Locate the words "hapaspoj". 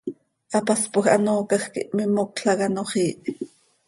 0.53-1.03